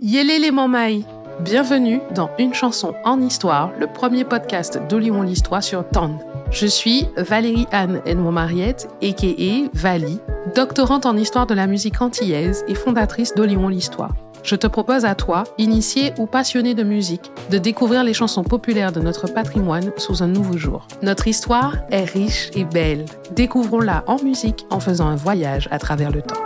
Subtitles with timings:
[0.00, 1.04] Yélé les.
[1.40, 6.18] Bienvenue dans Une chanson en histoire, le premier podcast d'Olion l'Histoire sur TON.
[6.50, 9.68] Je suis Valérie Anne Edmond Mariette, a.k.a.
[9.74, 10.18] Vali,
[10.54, 14.14] doctorante en histoire de la musique antillaise et fondatrice d'Olion l'Histoire.
[14.42, 18.92] Je te propose à toi, initié ou passionné de musique, de découvrir les chansons populaires
[18.92, 20.86] de notre patrimoine sous un nouveau jour.
[21.02, 23.04] Notre histoire est riche et belle.
[23.32, 26.40] Découvrons-la en musique en faisant un voyage à travers le temps.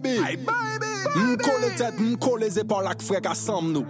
[0.00, 3.86] Baby, aïe baby, m'colle les têtes, m'colle les épaules, la frère ensemble nous.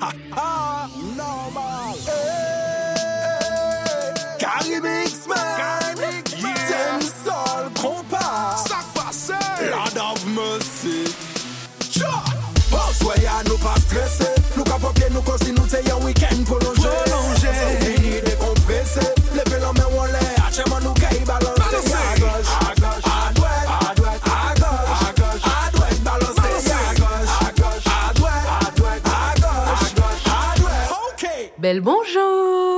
[0.00, 1.96] Ha ha, normal.
[2.06, 3.32] Hey,
[4.38, 4.84] Karim
[31.80, 32.71] Bonjour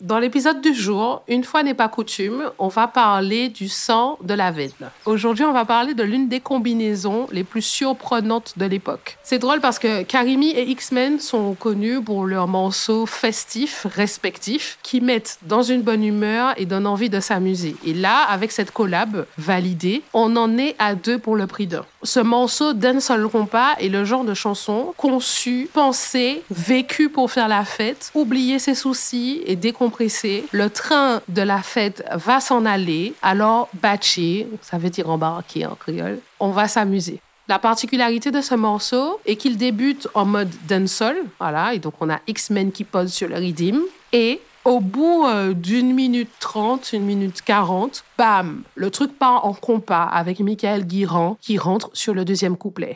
[0.00, 4.34] Dans l'épisode du jour, une fois n'est pas coutume, on va parler du sang de
[4.34, 4.70] la veine.
[5.04, 9.18] Aujourd'hui, on va parler de l'une des combinaisons les plus surprenantes de l'époque.
[9.22, 15.00] C'est drôle parce que Karimi et X-Men sont connus pour leurs morceaux festifs respectifs qui
[15.00, 17.74] mettent dans une bonne humeur et donnent envie de s'amuser.
[17.84, 21.84] Et là, avec cette collab validée, on en est à deux pour le prix d'un.
[22.02, 27.48] Ce morceau d'un seul compas est le genre de chanson conçu, pensé, vécu pour faire
[27.48, 30.44] la fête, oublier ses soucis et décompresser.
[30.52, 35.74] Le train de la fête va s'en aller, alors batcher, ça veut dire embarquer en
[35.74, 37.20] créole, on va s'amuser.
[37.48, 42.10] La particularité de ce morceau est qu'il débute en mode dancehall, voilà, et donc on
[42.10, 43.80] a X-Men qui pose sur le rhythm,
[44.12, 49.54] et au bout euh, d'une minute trente, une minute quarante, bam, le truc part en
[49.54, 52.94] compas avec Michael Guirand qui rentre sur le deuxième couplet.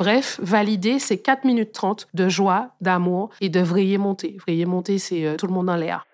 [0.00, 4.38] Bref, valider, c'est 4 minutes 30 de joie, d'amour et de vriller monter.
[4.40, 6.06] Vriller monter, c'est euh, tout le monde en l'air.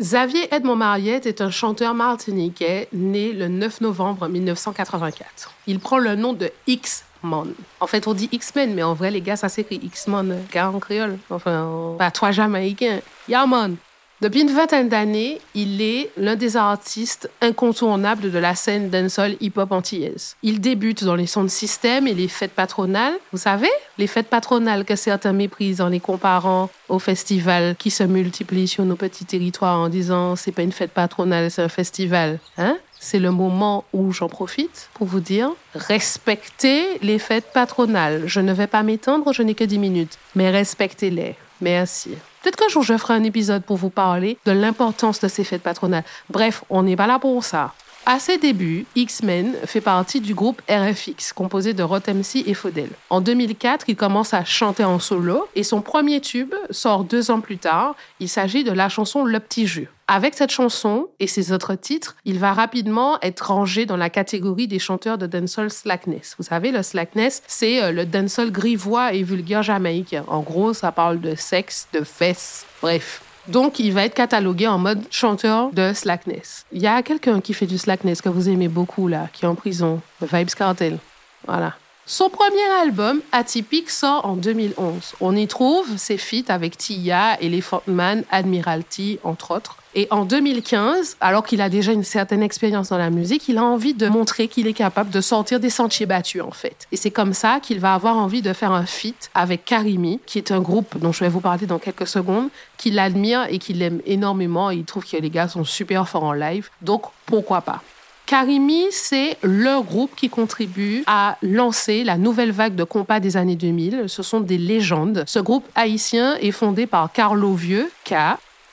[0.00, 5.52] Xavier Edmond Mariette est un chanteur martiniquais né le 9 novembre 1984.
[5.66, 7.52] Il prend le nom de X-Man.
[7.80, 10.78] En fait, on dit X-Men, mais en vrai, les gars, ça s'écrit X-Man, gars en
[10.80, 11.18] créole.
[11.28, 13.00] Enfin, pas toi jamaïcain.
[13.28, 13.76] Yeah, man.
[14.20, 19.72] Depuis une vingtaine d'années, il est l'un des artistes incontournables de la scène dancehall hip-hop
[19.72, 20.36] antillaise.
[20.42, 23.14] Il débute dans les sons de système et les fêtes patronales.
[23.32, 28.04] Vous savez, les fêtes patronales que certains méprisent en les comparant aux festivals qui se
[28.04, 32.38] multiplient sur nos petits territoires en disant c'est pas une fête patronale, c'est un festival.
[32.56, 32.78] Hein?
[33.00, 38.22] C'est le moment où j'en profite pour vous dire respectez les fêtes patronales.
[38.26, 41.34] Je ne vais pas m'étendre, je n'ai que 10 minutes, mais respectez-les.
[41.60, 42.10] Merci.
[42.42, 45.62] Peut-être qu'un jour je ferai un épisode pour vous parler de l'importance de ces fêtes
[45.62, 46.04] patronales.
[46.30, 47.72] Bref, on n'est pas là pour ça.
[48.06, 52.90] À ses débuts, X-Men fait partie du groupe RFX, composé de Rotemsi et Faudel.
[53.08, 57.40] En 2004, il commence à chanter en solo et son premier tube sort deux ans
[57.40, 57.96] plus tard.
[58.20, 59.88] Il s'agit de la chanson Le Petit Jeu.
[60.06, 64.68] Avec cette chanson et ses autres titres, il va rapidement être rangé dans la catégorie
[64.68, 66.34] des chanteurs de dancehall slackness.
[66.36, 70.24] Vous savez, le slackness, c'est euh, le dancehall grivois et vulgaire jamaïcain.
[70.26, 73.22] En gros, ça parle de sexe, de fesses, bref.
[73.48, 76.66] Donc, il va être catalogué en mode chanteur de slackness.
[76.70, 79.48] Il y a quelqu'un qui fait du slackness que vous aimez beaucoup, là, qui est
[79.48, 80.98] en prison, Vibes Cartel.
[81.46, 81.74] Voilà.
[82.04, 85.14] Son premier album, Atypique, sort en 2011.
[85.22, 89.78] On y trouve ses feats avec Tia, Elephant Man, Admiralty, entre autres.
[89.96, 93.62] Et en 2015, alors qu'il a déjà une certaine expérience dans la musique, il a
[93.62, 96.88] envie de montrer qu'il est capable de sortir des sentiers battus, en fait.
[96.90, 100.38] Et c'est comme ça qu'il va avoir envie de faire un feat avec Karimi, qui
[100.38, 103.82] est un groupe dont je vais vous parler dans quelques secondes, qu'il admire et qu'il
[103.82, 104.72] aime énormément.
[104.72, 106.70] Et il trouve que les gars sont super forts en live.
[106.82, 107.80] Donc, pourquoi pas?
[108.26, 113.54] Karimi, c'est le groupe qui contribue à lancer la nouvelle vague de compas des années
[113.54, 114.04] 2000.
[114.08, 115.24] Ce sont des légendes.
[115.28, 118.14] Ce groupe haïtien est fondé par Carlo Vieux, K,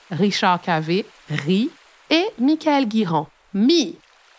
[0.09, 1.69] Richard Cavé, Ri,
[2.09, 3.95] et Michael Guirand, Mi.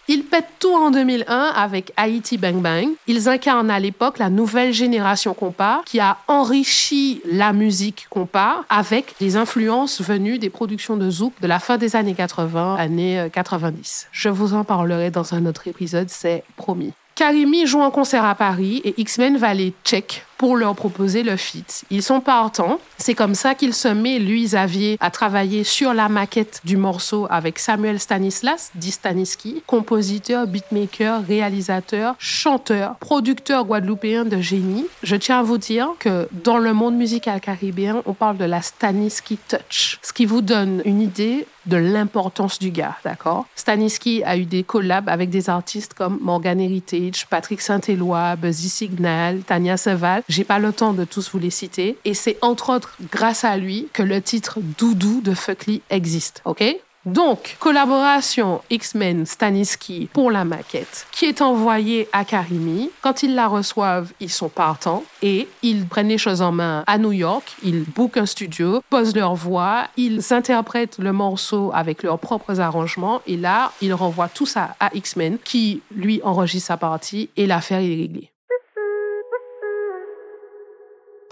[0.09, 2.89] Ils pètent tout en 2001 avec Haïti Bang Bang.
[3.07, 9.15] Ils incarnent à l'époque la nouvelle génération compas qui a enrichi la musique compas avec
[9.21, 14.09] des influences venues des productions de Zouk de la fin des années 80, années 90.
[14.11, 16.93] Je vous en parlerai dans un autre épisode, c'est promis.
[17.15, 21.37] Karimi joue en concert à Paris et X-Men va les check pour leur proposer le
[21.37, 21.85] feat.
[21.89, 22.81] Ils sont partants.
[22.99, 27.29] C'est comme ça qu'il se met, lui, Xavier, à travailler sur la maquette du morceau
[27.31, 34.87] avec Samuel Stanislas, dit Staniski, compositeur, beatmaker, réalisateur, chanteur, producteur guadeloupéen de génie.
[35.05, 38.63] Je tiens à vous dire que dans le monde musical caribéen, on parle de la
[38.63, 43.47] Staniski Touch, ce qui vous donne une idée de l'importance du gars, d'accord?
[43.55, 49.41] Staniski a eu des collabs avec des artistes comme Morgan Heritage, Patrick Saint-Éloi, Buzzy Signal,
[49.41, 50.23] Tania Seval.
[50.33, 51.99] J'ai pas le temps de tous vous les citer.
[52.07, 56.65] Et c'est entre autres grâce à lui que le titre Doudou de Fuckly existe, ok?
[57.05, 62.89] Donc, collaboration X-Men Staniski pour la maquette qui est envoyée à Karimi.
[63.03, 66.97] Quand ils la reçoivent, ils sont partants et ils prennent les choses en main à
[66.97, 67.55] New York.
[67.63, 73.21] Ils bookent un studio, posent leur voix, ils interprètent le morceau avec leurs propres arrangements
[73.27, 77.81] et là, ils renvoient tout ça à X-Men qui, lui, enregistre sa partie et l'affaire
[77.81, 78.32] est réglée.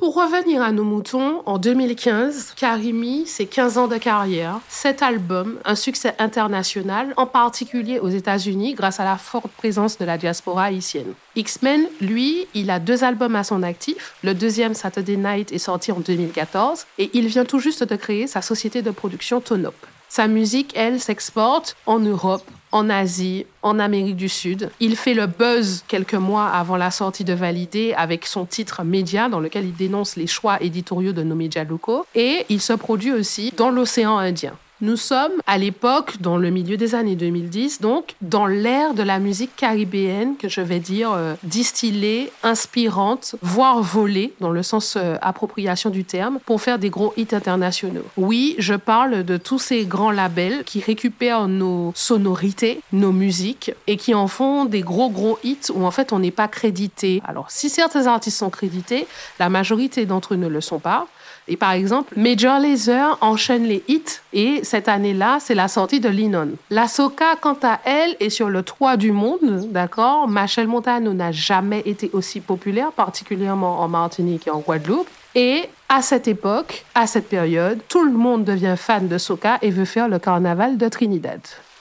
[0.00, 5.58] Pour revenir à nos moutons, en 2015, Karimi, c'est 15 ans de carrière, 7 albums,
[5.66, 10.64] un succès international, en particulier aux États-Unis grâce à la forte présence de la diaspora
[10.64, 11.12] haïtienne.
[11.36, 14.14] X-Men, lui, il a deux albums à son actif.
[14.24, 18.26] Le deuxième, Saturday Night, est sorti en 2014 et il vient tout juste de créer
[18.26, 19.74] sa société de production Tonop.
[20.08, 24.70] Sa musique, elle, s'exporte en Europe, en Asie, en Amérique du Sud.
[24.80, 29.28] Il fait le buzz quelques mois avant la sortie de Validé avec son titre Média,
[29.28, 32.06] dans lequel il dénonce les choix éditoriaux de nos médias locaux.
[32.14, 34.54] Et il se produit aussi dans l'océan Indien.
[34.82, 39.18] Nous sommes à l'époque, dans le milieu des années 2010, donc dans l'ère de la
[39.18, 45.16] musique caribéenne, que je vais dire euh, distillée, inspirante, voire volée, dans le sens euh,
[45.20, 48.04] appropriation du terme, pour faire des gros hits internationaux.
[48.16, 53.98] Oui, je parle de tous ces grands labels qui récupèrent nos sonorités, nos musiques, et
[53.98, 57.20] qui en font des gros gros hits où en fait on n'est pas crédité.
[57.26, 59.06] Alors si certains artistes sont crédités,
[59.38, 61.06] la majorité d'entre eux ne le sont pas.
[61.50, 66.08] Et par exemple, Major Lazer enchaîne les hits et cette année-là, c'est la sortie de
[66.08, 66.50] Linon.
[66.70, 70.28] La Soca, quant à elle, est sur le toit du monde, d'accord?
[70.28, 75.08] Machel Montano n'a jamais été aussi populaire, particulièrement en Martinique et en Guadeloupe.
[75.34, 79.70] Et à cette époque, à cette période, tout le monde devient fan de Soca et
[79.70, 81.40] veut faire le carnaval de Trinidad.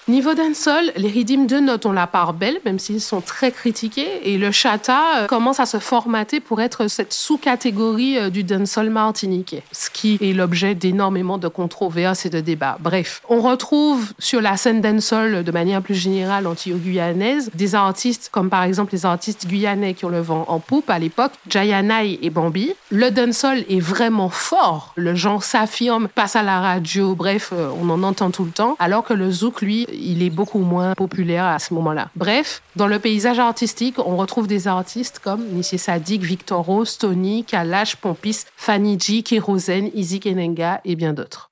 [0.09, 4.07] Niveau dancehall, les rythmes de notes ont la part belle, même s'ils sont très critiqués,
[4.23, 8.89] et le chata euh, commence à se formater pour être cette sous-catégorie euh, du dancehall
[8.89, 12.79] martiniquais, ce qui est l'objet d'énormément de controverses et de débats.
[12.79, 18.49] Bref, on retrouve sur la scène dancehall de manière plus générale antillo-guyanaise des artistes comme
[18.49, 22.31] par exemple les artistes guyanais qui ont le vent en poupe à l'époque, Jayanai et
[22.31, 22.73] Bambi.
[22.89, 27.91] Le dancehall est vraiment fort, le genre s'affirme, passe à la radio, bref, euh, on
[27.91, 31.45] en entend tout le temps, alors que le zouk, lui, il est beaucoup moins populaire
[31.45, 32.09] à ce moment-là.
[32.15, 37.43] Bref, dans le paysage artistique, on retrouve des artistes comme Nissi Sadik, Victor Rose, Tony,
[37.43, 41.49] Kalash, Pompis, Fanny G, Kérosen, Izzy Kenenga et bien d'autres.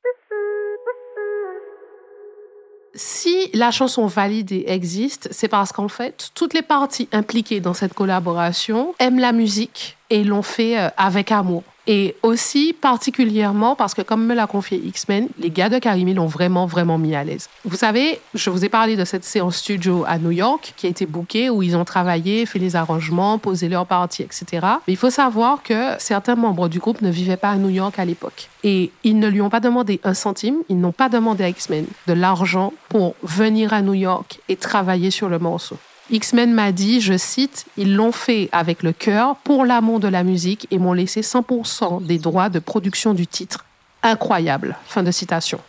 [2.97, 7.93] Si la chanson validée existe, c'est parce qu'en fait, toutes les parties impliquées dans cette
[7.93, 11.63] collaboration aiment la musique et l'ont fait euh, avec amour.
[11.88, 16.28] Et aussi particulièrement parce que, comme me l'a confié X-Men, les gars de Karimi l'ont
[16.28, 17.50] vraiment, vraiment mis à l'aise.
[17.63, 20.89] Vous savez, je vous ai parlé de cette séance studio à New York qui a
[20.89, 24.45] été bookée où ils ont travaillé, fait les arrangements, posé leurs parties, etc.
[24.86, 27.98] Mais il faut savoir que certains membres du groupe ne vivaient pas à New York
[27.98, 28.50] à l'époque.
[28.66, 31.86] Et ils ne lui ont pas demandé un centime, ils n'ont pas demandé à X-Men
[32.07, 35.77] de l'argent pour venir à New York et travailler sur le morceau.
[36.09, 40.23] X-Men m'a dit, je cite, ils l'ont fait avec le cœur, pour l'amour de la
[40.23, 43.65] musique et m'ont laissé 100% des droits de production du titre.
[44.03, 44.77] Incroyable.
[44.85, 45.59] Fin de citation.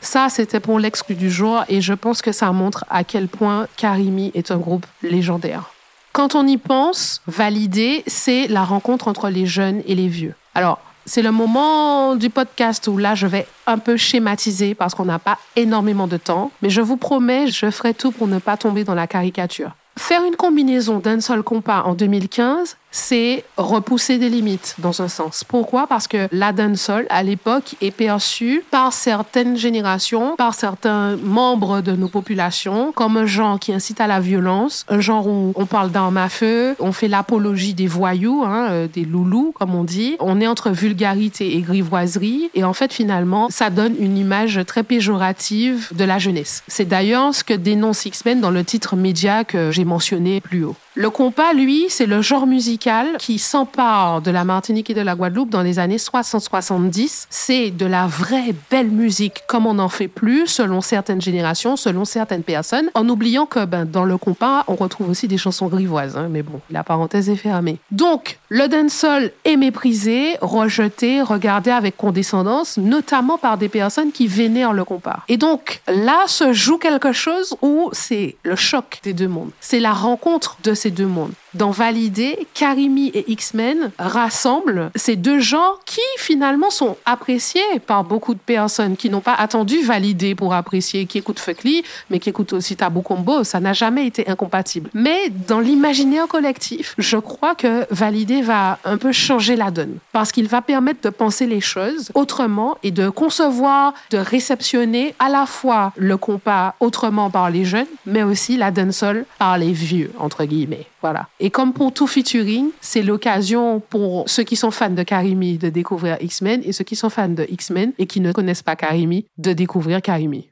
[0.00, 3.68] Ça, c'était pour l'exclu du jour et je pense que ça montre à quel point
[3.76, 5.70] Karimi est un groupe légendaire.
[6.12, 10.34] Quand on y pense, valider, c'est la rencontre entre les jeunes et les vieux.
[10.54, 15.04] Alors, c'est le moment du podcast où là, je vais un peu schématiser parce qu'on
[15.04, 18.56] n'a pas énormément de temps, mais je vous promets, je ferai tout pour ne pas
[18.56, 19.72] tomber dans la caricature.
[19.96, 25.42] Faire une combinaison d'un seul compas en 2015, c'est repousser des limites dans un sens.
[25.42, 25.86] Pourquoi?
[25.88, 31.92] Parce que la dancehall à l'époque est perçue par certaines générations, par certains membres de
[31.92, 35.90] nos populations comme un genre qui incite à la violence, un genre où on parle
[35.90, 40.16] d'armes à feu, on fait l'apologie des voyous, hein, euh, des loulous comme on dit.
[40.20, 44.82] On est entre vulgarité et grivoiserie et en fait finalement ça donne une image très
[44.82, 46.62] péjorative de la jeunesse.
[46.68, 50.76] C'est d'ailleurs ce que dénonce X-Men dans le titre média que j'ai mentionné plus haut.
[50.94, 55.14] Le compas, lui, c'est le genre musical qui s'empare de la Martinique et de la
[55.14, 57.28] Guadeloupe dans les années 60-70.
[57.30, 62.04] C'est de la vraie belle musique comme on n'en fait plus selon certaines générations, selon
[62.04, 66.18] certaines personnes, en oubliant que ben, dans le compas, on retrouve aussi des chansons grivoises.
[66.18, 67.78] Hein, mais bon, la parenthèse est fermée.
[67.90, 74.74] Donc, le dancehall est méprisé, rejeté, regardé avec condescendance, notamment par des personnes qui vénèrent
[74.74, 75.20] le compas.
[75.28, 79.52] Et donc, là se joue quelque chose où c'est le choc des deux mondes.
[79.62, 81.34] C'est la rencontre de ces deux mondes.
[81.54, 88.32] Dans Valider, Karimi et X-Men rassemblent ces deux genres qui finalement sont appréciés par beaucoup
[88.32, 92.54] de personnes qui n'ont pas attendu Valider pour apprécier, qui écoutent Fuckly, mais qui écoutent
[92.54, 93.44] aussi Tabou Combo.
[93.44, 94.88] Ça n'a jamais été incompatible.
[94.94, 100.32] Mais dans l'imaginaire collectif, je crois que Valider va un peu changer la donne parce
[100.32, 105.44] qu'il va permettre de penser les choses autrement et de concevoir, de réceptionner à la
[105.44, 110.44] fois le compas autrement par les jeunes, mais aussi la dancehall par les vieux, entre
[110.44, 110.86] guillemets.
[111.02, 111.28] Voilà.
[111.40, 115.68] Et comme pour tout featuring, c'est l'occasion pour ceux qui sont fans de Karimi de
[115.68, 119.26] découvrir X-Men et ceux qui sont fans de X-Men et qui ne connaissent pas Karimi
[119.36, 120.48] de découvrir Karimi.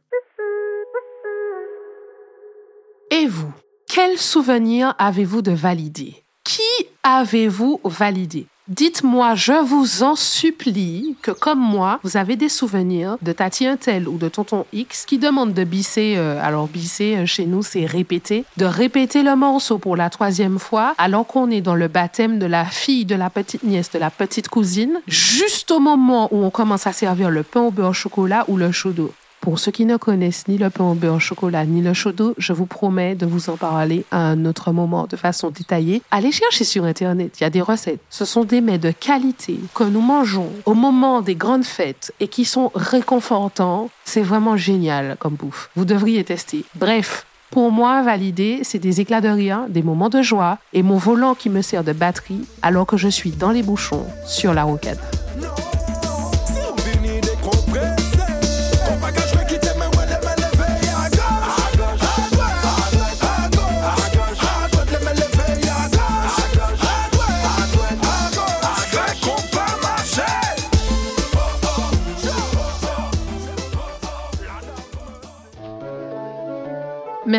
[3.13, 3.53] Et vous,
[3.89, 6.15] quel souvenir avez-vous de valider?
[6.45, 8.47] Qui avez-vous validé?
[8.71, 14.07] Dites-moi, je vous en supplie, que comme moi, vous avez des souvenirs de Tati Intel
[14.07, 17.85] ou de Tonton X qui demandent de bisser, euh, alors bisser euh, chez nous c'est
[17.85, 22.39] répéter, de répéter le morceau pour la troisième fois alors qu'on est dans le baptême
[22.39, 26.45] de la fille, de la petite nièce, de la petite cousine, juste au moment où
[26.45, 29.13] on commence à servir le pain au beurre au chocolat ou le chaud d'eau.
[29.41, 32.35] Pour ceux qui ne connaissent ni le pain au beurre au chocolat ni le d'eau,
[32.37, 36.03] je vous promets de vous en parler à un autre moment de façon détaillée.
[36.11, 38.01] Allez chercher sur Internet, il y a des recettes.
[38.11, 42.29] Ce sont des mets de qualité que nous mangeons au moment des grandes fêtes et
[42.29, 43.89] qui sont réconfortants.
[44.05, 45.71] C'est vraiment génial comme bouffe.
[45.75, 46.65] Vous devriez tester.
[46.75, 50.99] Bref, pour moi, valider, c'est des éclats de rire, des moments de joie et mon
[50.99, 54.65] volant qui me sert de batterie alors que je suis dans les bouchons sur la
[54.65, 55.01] rocade.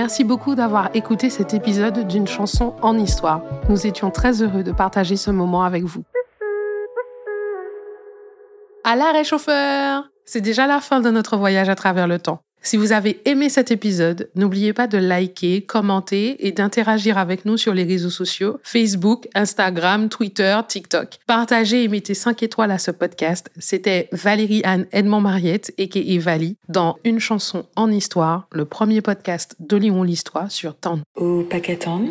[0.02, 3.44] Merci beaucoup d'avoir écouté cet épisode d'une chanson en histoire.
[3.70, 6.04] Nous étions très heureux de partager ce moment avec vous.
[8.84, 12.42] À la réchauffeur C'est déjà la fin de notre voyage à travers le temps.
[12.64, 17.58] Si vous avez aimé cet épisode, n'oubliez pas de liker, commenter et d'interagir avec nous
[17.58, 21.18] sur les réseaux sociaux, Facebook, Instagram, Twitter, TikTok.
[21.26, 23.50] Partagez et mettez 5 étoiles à ce podcast.
[23.58, 29.56] C'était Valérie Anne Edmond Mariette, et Vali, dans Une chanson en histoire, le premier podcast
[29.60, 31.00] de Lyon l'Histoire sur Tant.
[31.16, 32.10] Au Pacaton.